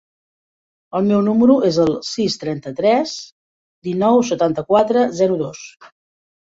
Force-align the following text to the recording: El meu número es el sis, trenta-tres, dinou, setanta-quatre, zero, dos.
El 0.99 1.05
meu 1.11 1.21
número 1.27 1.57
es 1.67 1.77
el 1.83 1.93
sis, 2.13 2.39
trenta-tres, 2.45 3.15
dinou, 3.91 4.21
setanta-quatre, 4.35 5.09
zero, 5.25 5.43
dos. 5.49 5.67